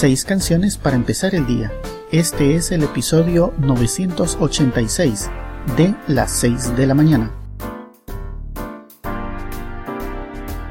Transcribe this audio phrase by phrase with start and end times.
[0.00, 1.70] Seis canciones para empezar el día.
[2.10, 5.30] Este es el episodio 986
[5.76, 7.30] de las 6 de la mañana.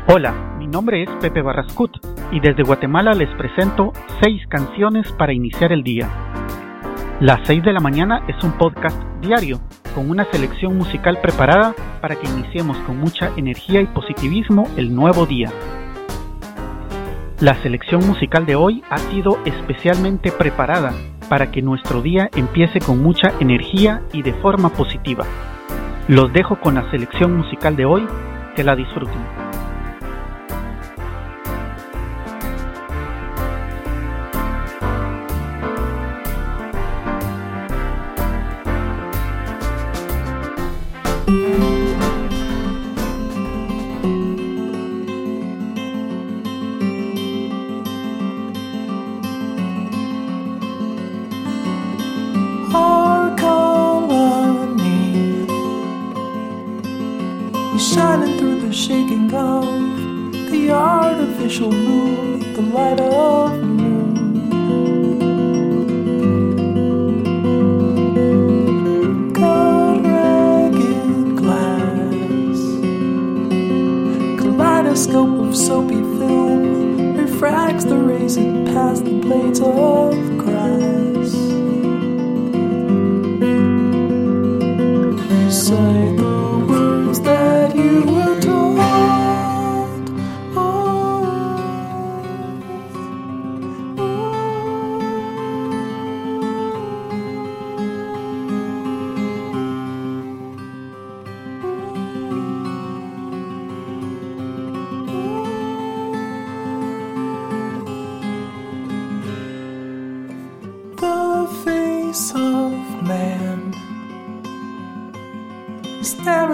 [0.07, 1.91] Hola, mi nombre es Pepe Barrascut
[2.31, 6.09] y desde Guatemala les presento seis canciones para iniciar el día.
[7.19, 9.59] Las 6 de la mañana es un podcast diario
[9.93, 15.27] con una selección musical preparada para que iniciemos con mucha energía y positivismo el nuevo
[15.27, 15.51] día.
[17.41, 20.93] La selección musical de hoy ha sido especialmente preparada
[21.29, 25.25] para que nuestro día empiece con mucha energía y de forma positiva.
[26.09, 28.05] Los dejo con la selección musical de hoy,
[28.57, 29.48] que la disfruten.
[75.49, 80.13] Of soapy film refracts the rays it past the blades of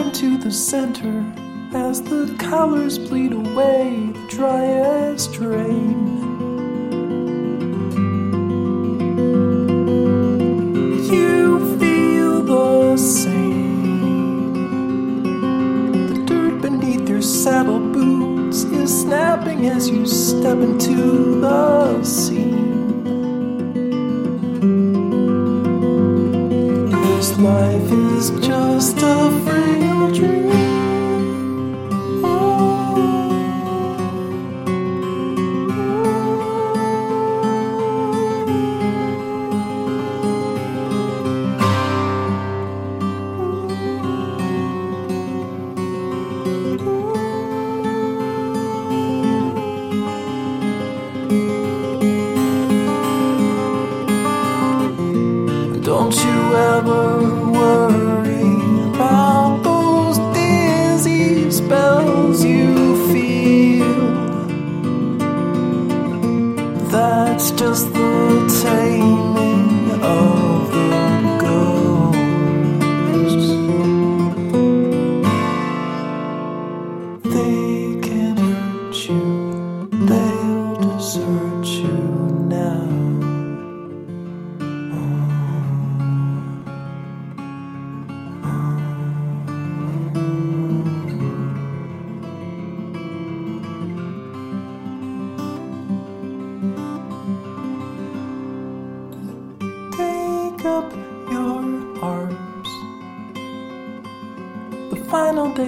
[0.06, 1.26] staring to the center
[1.74, 6.35] as the colors bleed away the driest rain.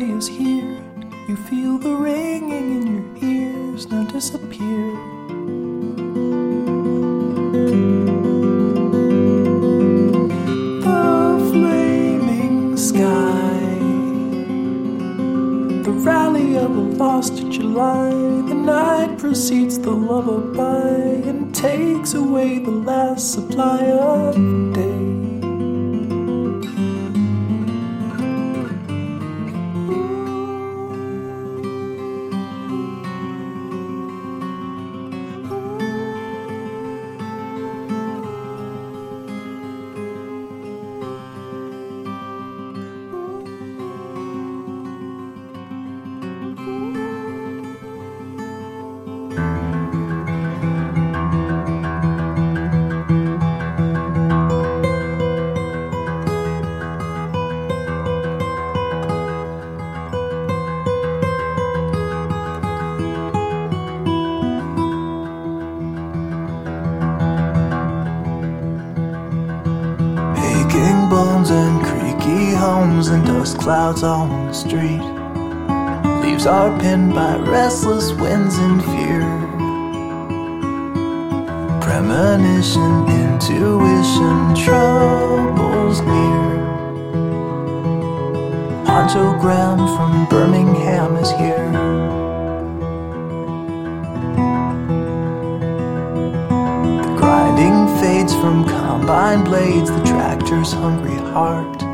[0.01, 0.81] Is here.
[1.27, 3.87] You feel the ringing in your ears.
[3.87, 4.91] Now disappear.
[10.81, 13.59] The flaming sky.
[15.83, 18.09] The rally of a lost July.
[18.09, 24.35] The night precedes the lullaby and takes away the last supply of
[73.37, 75.03] dust clouds on the street.
[76.23, 79.21] Leaves are pinned by restless winds and fear.
[81.79, 86.49] Premonition, intuition, troubles near.
[88.85, 91.71] Pancho Graham from Birmingham is here.
[97.03, 101.86] The grinding fades from combine blades, the tractor's hungry heart.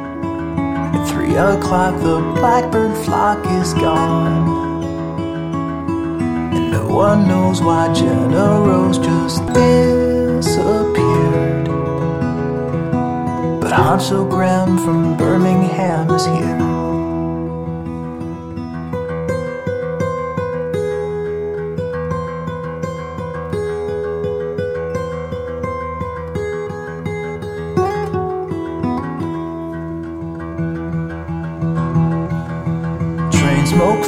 [1.08, 4.84] Three o'clock, the blackbird flock is gone.
[6.54, 11.66] And no one knows why Jenna Rose just disappeared.
[13.62, 16.73] But Hansel Graham from Birmingham is here.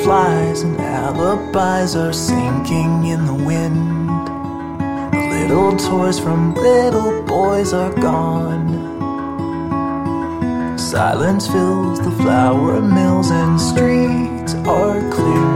[0.06, 4.08] Flies and alibis are sinking in the wind.
[5.12, 8.68] The little toys from little boys are gone.
[10.78, 15.52] Silence fills the flour mills and streets are clear.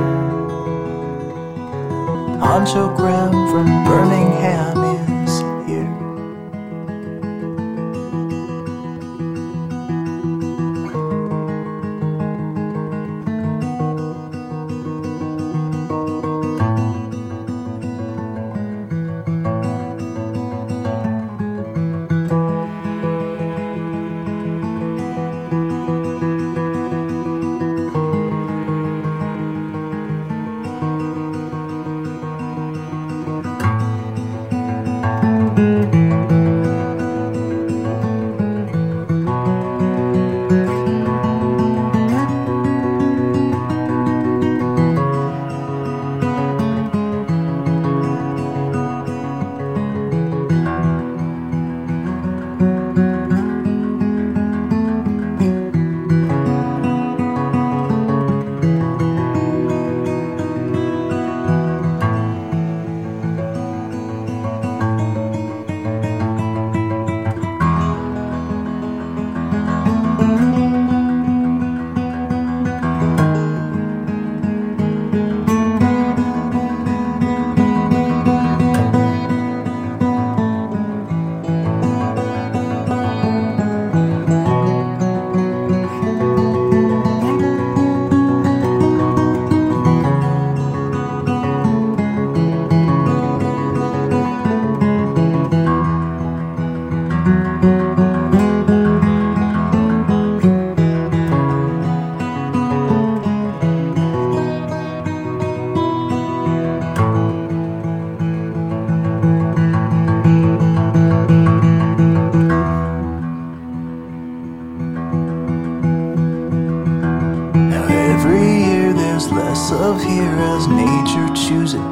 [2.41, 4.68] Ancho Graham from Birmingham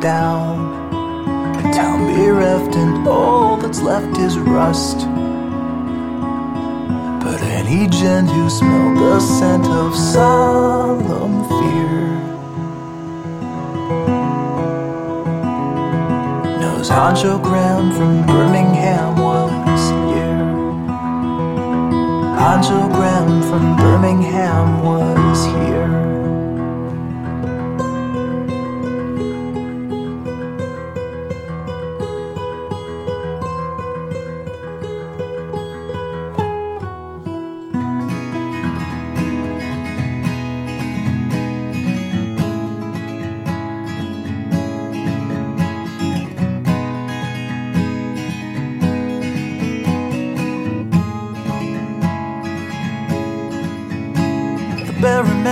[0.01, 0.95] down.
[1.57, 4.99] A town bereft and all that's left is rust.
[7.23, 11.97] But any gent who smelled the scent of solemn fear
[16.59, 20.43] knows Hancho Graham from Birmingham was here.
[22.39, 26.06] Hancho Graham from Birmingham was here.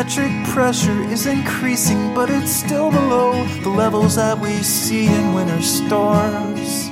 [0.06, 5.62] Barometric pressure is increasing, but it's still below the levels that we see in winter
[5.62, 6.90] storms.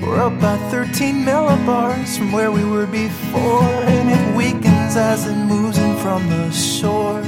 [0.00, 5.36] We're up by 13 millibars from where we were before, and it weakens as it
[5.36, 7.20] moves in from the shore.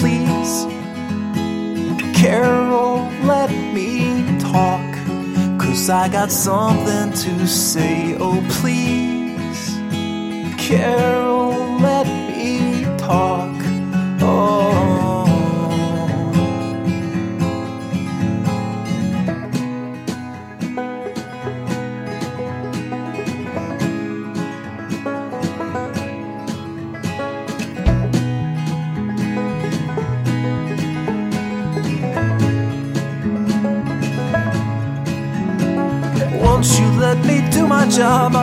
[0.00, 0.66] Please,
[2.16, 4.82] Carol, let me talk.
[5.60, 8.16] Cause I got something to say.
[8.18, 9.76] Oh, please,
[10.58, 11.25] Carol,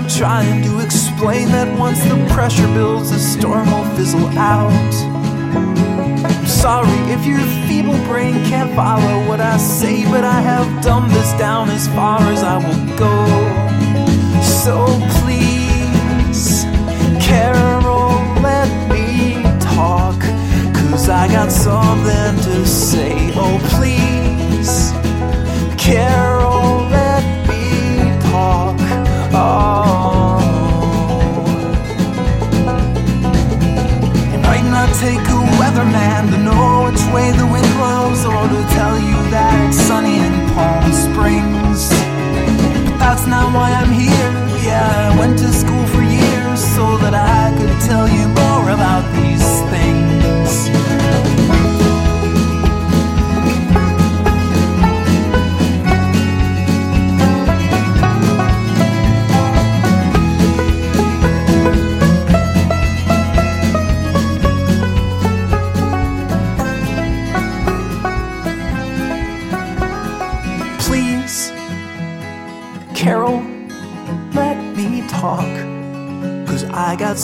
[0.03, 4.69] I'm trying to explain that once the pressure builds, the storm will fizzle out.
[6.25, 11.09] I'm sorry if your feeble brain can't follow what I say, but I have dumbed
[11.11, 13.15] this down as far as I will go.
[14.43, 15.22] So please,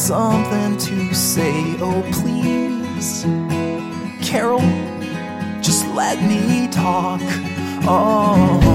[0.10, 1.76] something to say.
[1.80, 3.26] Oh, please,
[4.28, 4.60] Carol,
[5.62, 7.22] just let me talk.
[7.84, 8.69] Oh.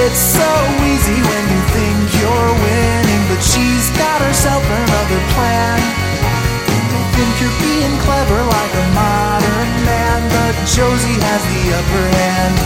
[0.00, 0.50] It's so
[0.88, 5.76] easy when you think you're winning, but she's got herself another plan.
[6.72, 12.56] You think you're being clever like a modern man, but Josie has the upper hand.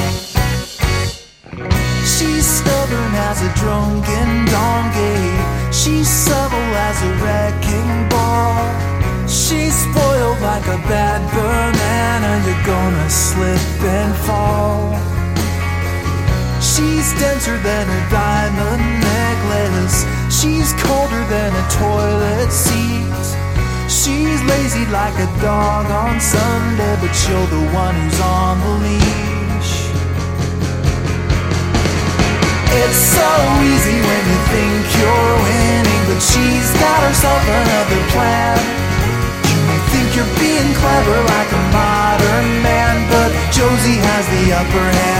[2.07, 5.26] She's stubborn as a drunken donkey.
[5.75, 8.62] She's subtle as a wrecking ball.
[9.26, 12.47] She's spoiled like a bad banana.
[12.47, 15.13] You're gonna slip and fall.
[16.75, 20.02] She's denser than a diamond necklace.
[20.26, 23.14] She's colder than a toilet seat.
[23.87, 29.87] She's lazy like a dog on Sunday, but you're the one who's on the leash.
[32.83, 33.31] It's so
[33.71, 38.59] easy when you think you're winning, but she's got herself another plan.
[39.47, 44.88] You may think you're being clever like a modern man, but Josie has the upper
[44.90, 45.13] hand.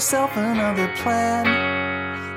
[0.00, 1.44] Herself another plan.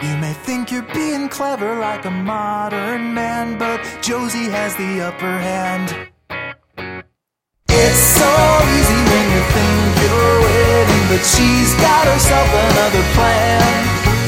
[0.03, 5.35] You may think you're being clever like a modern man, but Josie has the upper
[5.39, 5.87] hand.
[7.69, 8.31] It's so
[8.75, 13.63] easy when you think you're winning, but she's got herself another plan.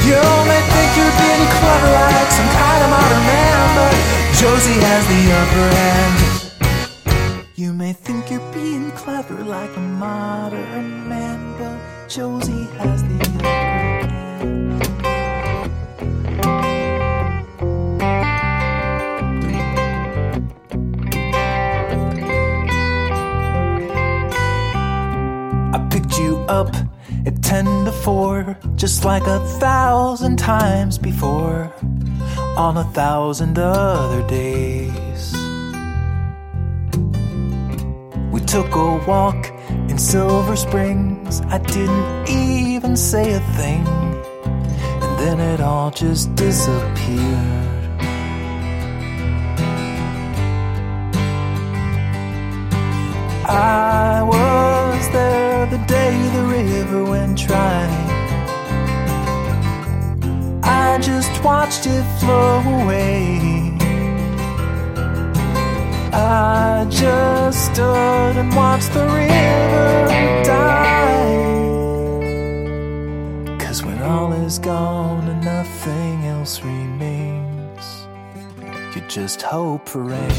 [0.08, 3.94] You may think you're being clever like some kind of modern man, but
[4.40, 6.16] Josie has the upper hand.
[7.54, 10.95] You may think you're being clever like a modern
[12.16, 13.16] Josie has the.
[25.74, 26.74] I picked you up
[27.26, 31.70] at 10 to 4, just like a thousand times before,
[32.56, 35.45] on a thousand other days.
[38.62, 39.52] took a walk
[39.90, 41.42] in Silver Springs.
[41.42, 43.86] I didn't even say a thing.
[45.02, 47.90] And then it all just disappeared.
[53.44, 57.86] I was there the day the river went dry.
[60.62, 63.55] I just watched it flow away.
[66.18, 71.36] I just stood and watched the river die.
[73.58, 78.06] Cause when all is gone and nothing else remains,
[78.94, 80.30] you just hope for rain.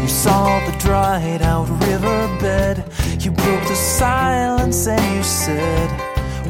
[0.00, 1.53] You saw the dried out.
[3.24, 5.88] You broke the silence and you said,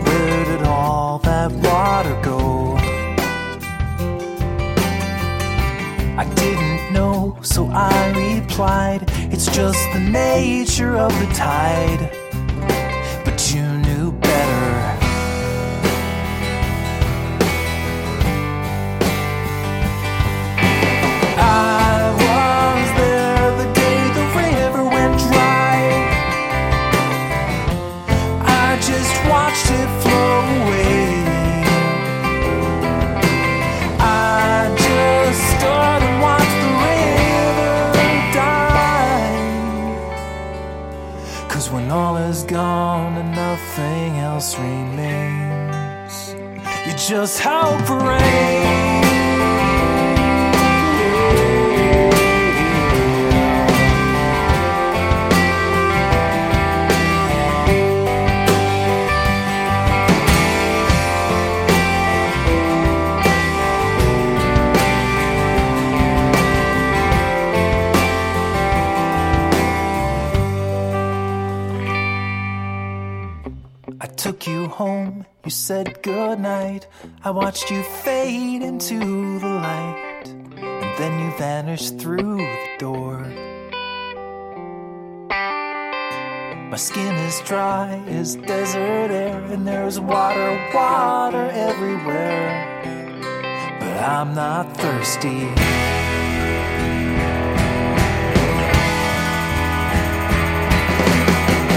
[0.05, 2.75] Where did all that water go?
[6.19, 12.24] I didn't know, so I replied, It's just the nature of the tide.
[77.23, 78.99] I watched you fade into
[79.39, 83.19] the light, and then you vanished through the door.
[86.75, 92.73] My skin is dry as desert air, and there's water, water everywhere.
[93.79, 95.47] But I'm not thirsty.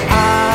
[0.09, 0.46] I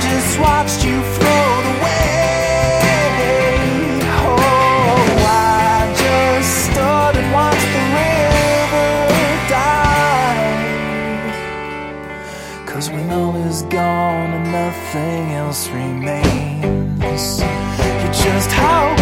[0.00, 2.18] just watched you float away.
[4.24, 8.90] Oh, I just stood and watched the river
[9.54, 10.48] die.
[12.66, 18.98] Cause when all is gone and nothing else remains, you're just hope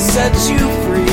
[0.00, 1.09] set you free.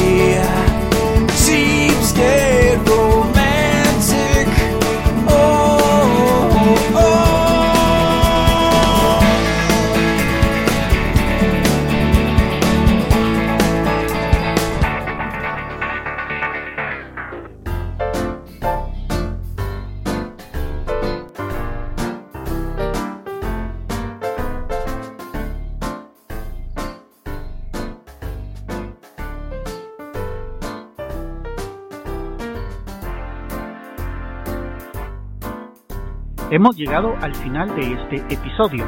[36.57, 38.83] Hemos llegado al final de este episodio.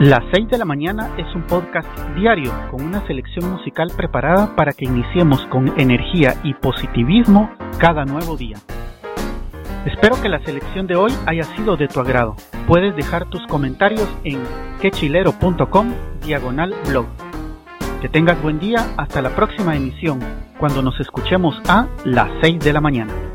[0.00, 4.72] Las 6 de la mañana es un podcast diario con una selección musical preparada para
[4.72, 8.56] que iniciemos con energía y positivismo cada nuevo día.
[9.84, 12.36] Espero que la selección de hoy haya sido de tu agrado.
[12.66, 14.40] Puedes dejar tus comentarios en
[14.80, 15.92] quechilero.com
[16.24, 17.04] diagonal blog.
[18.00, 20.20] Que tengas buen día hasta la próxima emisión,
[20.58, 23.27] cuando nos escuchemos a las 6 de la mañana.